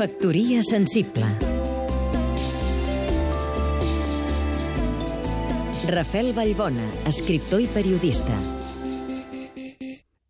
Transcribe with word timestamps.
Factoria 0.00 0.62
sensible 0.62 1.26
Rafel 5.90 6.30
Vallbona, 6.32 6.84
escriptor 7.08 7.64
i 7.64 7.66
periodista. 7.66 8.36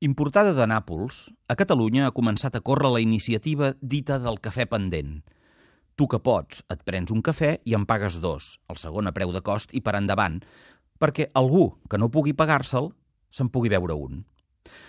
Importada 0.01 0.55
de 0.57 0.65
Nàpols, 0.65 1.19
a 1.53 1.57
Catalunya 1.59 2.07
ha 2.09 2.15
començat 2.17 2.55
a 2.57 2.63
córrer 2.65 2.89
la 2.95 3.03
iniciativa 3.05 3.75
dita 3.83 4.17
del 4.23 4.41
cafè 4.41 4.65
pendent. 4.71 5.19
Tu 6.01 6.07
que 6.09 6.23
pots, 6.25 6.63
et 6.73 6.81
prens 6.89 7.13
un 7.13 7.21
cafè 7.21 7.59
i 7.69 7.77
en 7.77 7.85
pagues 7.85 8.17
dos, 8.25 8.55
el 8.73 8.81
segon 8.81 9.11
a 9.11 9.13
preu 9.13 9.35
de 9.37 9.43
cost 9.45 9.75
i 9.77 9.83
per 9.85 9.99
endavant, 9.99 10.39
perquè 10.97 11.29
algú 11.37 11.67
que 11.91 12.01
no 12.01 12.09
pugui 12.09 12.33
pagar-se'l 12.33 12.89
se'n 13.29 13.53
pugui 13.53 13.69
veure 13.69 13.99
un. 14.01 14.23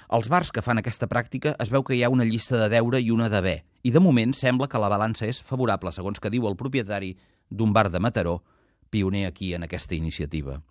Als 0.10 0.30
bars 0.30 0.52
que 0.52 0.64
fan 0.66 0.82
aquesta 0.82 1.08
pràctica 1.08 1.56
es 1.64 1.72
veu 1.74 1.84
que 1.84 1.96
hi 1.96 2.04
ha 2.04 2.12
una 2.14 2.28
llista 2.28 2.60
de 2.60 2.70
deure 2.70 3.02
i 3.02 3.12
una 3.12 3.30
d'haver, 3.30 3.64
i 3.84 3.92
de 3.92 4.00
moment 4.00 4.34
sembla 4.38 4.68
que 4.68 4.82
la 4.82 4.90
balança 4.92 5.26
és 5.28 5.42
favorable, 5.42 5.92
segons 5.92 6.20
que 6.20 6.30
diu 6.30 6.48
el 6.48 6.58
propietari 6.60 7.16
d'un 7.50 7.74
bar 7.74 7.90
de 7.90 8.00
Mataró, 8.00 8.42
pioner 8.90 9.26
aquí 9.26 9.54
en 9.54 9.64
aquesta 9.64 9.96
iniciativa. 9.96 10.62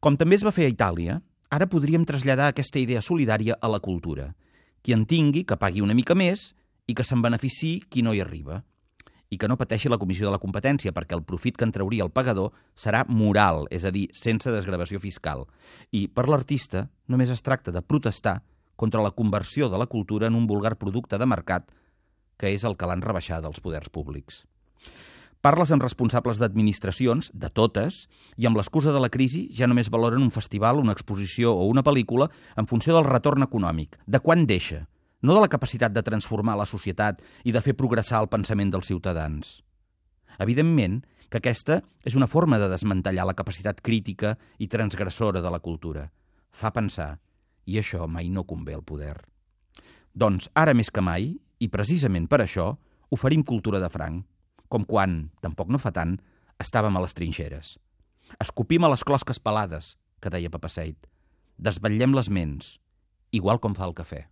Com 0.00 0.16
també 0.16 0.38
es 0.38 0.46
va 0.46 0.54
fer 0.54 0.66
a 0.66 0.72
Itàlia, 0.72 1.20
ara 1.50 1.68
podríem 1.68 2.04
traslladar 2.08 2.48
aquesta 2.50 2.80
idea 2.80 3.02
solidària 3.02 3.58
a 3.60 3.68
la 3.68 3.80
cultura. 3.80 4.32
Qui 4.82 4.94
en 4.96 5.06
tingui, 5.06 5.44
que 5.44 5.58
pagui 5.58 5.82
una 5.82 5.94
mica 5.94 6.14
més 6.14 6.52
i 6.86 6.94
que 6.94 7.04
se'n 7.04 7.22
benefici 7.22 7.80
qui 7.88 8.02
no 8.02 8.14
hi 8.14 8.22
arriba 8.22 8.62
i 9.32 9.38
que 9.40 9.48
no 9.48 9.56
pateixi 9.56 9.88
la 9.88 9.96
comissió 9.96 10.28
de 10.28 10.34
la 10.34 10.40
competència, 10.42 10.92
perquè 10.92 11.16
el 11.16 11.24
profit 11.24 11.56
que 11.56 11.64
en 11.64 11.72
trauria 11.72 12.04
el 12.04 12.12
pagador 12.12 12.52
serà 12.76 13.06
moral, 13.08 13.64
és 13.72 13.86
a 13.88 13.92
dir, 13.94 14.10
sense 14.12 14.52
desgravació 14.52 15.00
fiscal. 15.00 15.46
I 15.90 16.04
per 16.12 16.26
l'artista 16.28 16.90
només 17.08 17.32
es 17.32 17.40
tracta 17.40 17.72
de 17.72 17.80
protestar 17.80 18.42
contra 18.76 19.02
la 19.02 19.14
conversió 19.16 19.70
de 19.72 19.80
la 19.80 19.88
cultura 19.88 20.28
en 20.28 20.36
un 20.36 20.46
vulgar 20.46 20.76
producte 20.76 21.16
de 21.16 21.28
mercat 21.28 21.72
que 22.36 22.52
és 22.52 22.64
el 22.68 22.76
que 22.76 22.88
l'han 22.88 23.04
rebaixat 23.04 23.40
dels 23.44 23.62
poders 23.64 23.88
públics. 23.88 24.42
Parles 25.42 25.72
amb 25.74 25.82
responsables 25.82 26.38
d'administracions, 26.38 27.32
de 27.34 27.48
totes, 27.50 28.06
i 28.38 28.46
amb 28.46 28.58
l'excusa 28.58 28.92
de 28.94 29.00
la 29.02 29.10
crisi 29.10 29.48
ja 29.50 29.66
només 29.66 29.90
valoren 29.90 30.22
un 30.22 30.30
festival, 30.30 30.78
una 30.78 30.94
exposició 30.94 31.56
o 31.56 31.66
una 31.70 31.82
pel·lícula 31.82 32.28
en 32.54 32.68
funció 32.70 32.94
del 32.94 33.08
retorn 33.08 33.42
econòmic, 33.48 33.96
de 34.06 34.20
quan 34.22 34.44
deixa, 34.46 34.84
no 35.22 35.34
de 35.34 35.40
la 35.40 35.50
capacitat 35.50 35.94
de 35.94 36.02
transformar 36.02 36.56
la 36.58 36.66
societat 36.66 37.22
i 37.44 37.54
de 37.54 37.62
fer 37.62 37.76
progressar 37.78 38.20
el 38.22 38.30
pensament 38.30 38.72
dels 38.74 38.90
ciutadans. 38.90 39.60
Evidentment 40.42 41.02
que 41.30 41.40
aquesta 41.40 41.80
és 42.04 42.16
una 42.18 42.28
forma 42.28 42.58
de 42.60 42.68
desmantellar 42.68 43.24
la 43.28 43.36
capacitat 43.38 43.80
crítica 43.80 44.34
i 44.58 44.68
transgressora 44.68 45.40
de 45.40 45.50
la 45.50 45.62
cultura. 45.64 46.10
Fa 46.52 46.72
pensar, 46.74 47.16
i 47.64 47.78
això 47.78 48.08
mai 48.08 48.28
no 48.28 48.44
convé 48.44 48.74
al 48.76 48.84
poder. 48.84 49.16
Doncs 50.12 50.50
ara 50.58 50.74
més 50.74 50.90
que 50.90 51.00
mai, 51.00 51.30
i 51.58 51.70
precisament 51.72 52.26
per 52.28 52.42
això, 52.42 52.74
oferim 53.14 53.46
cultura 53.46 53.80
de 53.80 53.88
franc, 53.88 54.26
com 54.68 54.84
quan, 54.88 55.30
tampoc 55.40 55.70
no 55.72 55.80
fa 55.80 55.92
tant, 55.94 56.18
estàvem 56.60 56.96
a 56.96 57.04
les 57.04 57.14
trinxeres. 57.16 57.78
Escopim 58.40 58.84
a 58.84 58.92
les 58.92 59.04
closques 59.04 59.40
pelades, 59.40 59.94
que 60.20 60.32
deia 60.32 60.52
Papaseit. 60.52 61.08
Desvetllem 61.56 62.16
les 62.16 62.28
ments, 62.32 62.76
igual 63.32 63.60
com 63.60 63.76
fa 63.76 63.88
el 63.88 63.96
cafè. 63.96 64.31